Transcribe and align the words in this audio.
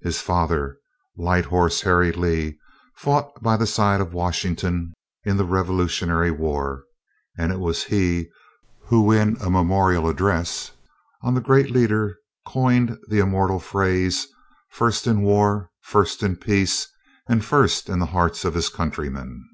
His 0.00 0.22
father, 0.22 0.78
Light 1.18 1.44
Horse 1.44 1.82
Harry 1.82 2.10
Lee, 2.10 2.58
fought 2.96 3.42
by 3.42 3.58
the 3.58 3.66
side 3.66 4.00
of 4.00 4.14
Washington 4.14 4.94
in 5.22 5.36
the 5.36 5.44
Revolutionary 5.44 6.30
War; 6.30 6.84
and 7.36 7.52
it 7.52 7.60
was 7.60 7.84
he 7.84 8.30
who 8.86 9.12
in 9.12 9.36
a 9.38 9.50
memorial 9.50 10.08
address 10.08 10.70
on 11.20 11.34
the 11.34 11.42
great 11.42 11.70
leader 11.70 12.16
coined 12.46 12.98
the 13.10 13.18
immortal 13.18 13.60
phrase: 13.60 14.26
"First 14.70 15.06
in 15.06 15.20
war, 15.20 15.68
first 15.82 16.22
in 16.22 16.36
peace, 16.36 16.88
and 17.28 17.44
first 17.44 17.90
in 17.90 17.98
the 17.98 18.06
hearts 18.06 18.46
of 18.46 18.54
his 18.54 18.70
countrymen." 18.70 19.44